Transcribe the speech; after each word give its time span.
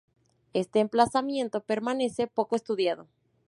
Este 0.53 0.79
emplazamiento 0.79 1.61
permanece 1.61 2.25
poco 2.25 2.55
estudiado. 2.55 3.05